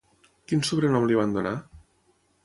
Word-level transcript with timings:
Quin 0.51 0.63
sobrenom 0.69 1.05
li 1.11 1.17
van 1.19 1.35
donar? 1.35 1.51